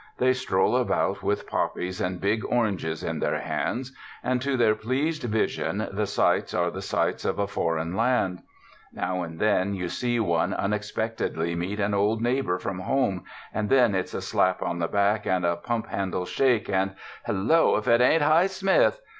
[0.17, 5.21] They stroll about with poppies and big oranges in their hands, and to their pleased
[5.21, 8.41] vision the sights are the sights of a foreign land.
[8.91, 13.93] Now and then you see one unexpectedly meet an old neighbor from home and then
[13.93, 16.95] it's a slap on the back and a pump handle shake, and
[17.27, 18.99] ''Hello, if it ain't Hi Smith!